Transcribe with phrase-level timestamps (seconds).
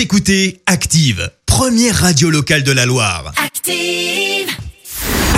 [0.00, 3.34] Vous écoutez Active, première radio locale de la Loire.
[3.36, 4.48] Active.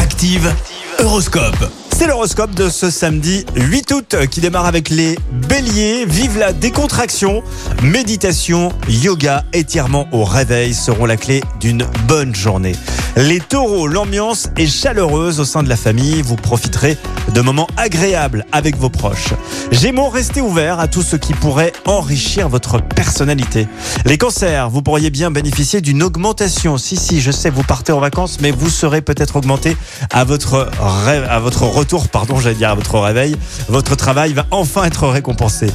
[0.01, 0.55] Active,
[1.01, 1.69] Horoscope.
[1.93, 6.05] C'est l'horoscope de ce samedi 8 août qui démarre avec les béliers.
[6.07, 7.43] Vive la décontraction.
[7.83, 12.77] Méditation, yoga, étirement au réveil seront la clé d'une bonne journée.
[13.17, 16.23] Les taureaux, l'ambiance est chaleureuse au sein de la famille.
[16.23, 16.97] Vous profiterez
[17.35, 19.35] de moments agréables avec vos proches.
[19.71, 23.69] Gémeaux, restez ouverts à tout ce qui pourrait enrichir votre personnalité.
[24.07, 26.79] Les cancers, vous pourriez bien bénéficier d'une augmentation.
[26.79, 29.77] Si, si, je sais, vous partez en vacances, mais vous serez peut-être augmenté
[30.11, 33.37] à votre rêve, à votre retour, pardon, j'allais dire à votre réveil.
[33.69, 35.67] Votre travail va enfin être récompensé.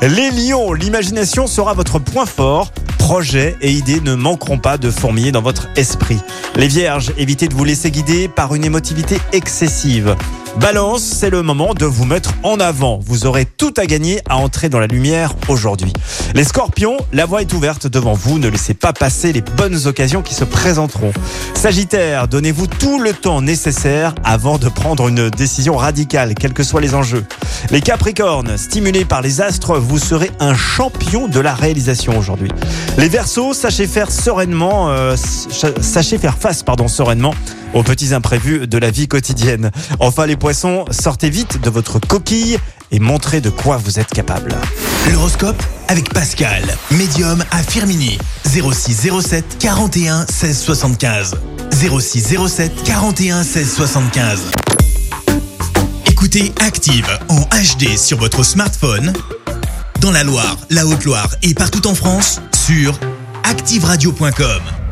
[0.00, 2.70] Les lions, l'imagination sera votre point fort.
[3.04, 6.16] Projets et idées ne manqueront pas de fourmiller dans votre esprit.
[6.56, 10.16] Les vierges, évitez de vous laisser guider par une émotivité excessive.
[10.60, 13.00] Balance, c'est le moment de vous mettre en avant.
[13.04, 15.92] Vous aurez tout à gagner à entrer dans la lumière aujourd'hui.
[16.34, 18.38] Les scorpions, la voie est ouverte devant vous.
[18.38, 21.12] Ne laissez pas passer les bonnes occasions qui se présenteront.
[21.54, 26.80] Sagittaire, donnez-vous tout le temps nécessaire avant de prendre une décision radicale, quels que soient
[26.80, 27.24] les enjeux.
[27.70, 32.50] Les capricornes, stimulés par les astres, vous serez un champion de la réalisation aujourd'hui.
[32.96, 35.16] Les versos, sachez faire sereinement, euh,
[35.80, 37.34] sachez faire face, pardon, sereinement
[37.74, 39.70] aux petits imprévus de la vie quotidienne.
[40.00, 42.58] Enfin, les poissons, sortez vite de votre coquille
[42.90, 44.54] et montrez de quoi vous êtes capable.
[45.12, 48.18] L'horoscope avec Pascal, médium à Firmini.
[48.44, 51.34] 06 07 41 16 75.
[51.72, 54.40] 06 07 41 16 75.
[56.06, 59.12] Écoutez Active en HD sur votre smartphone,
[60.00, 62.98] dans la Loire, la Haute-Loire et partout en France, sur
[63.44, 64.83] ActiveRadio.com.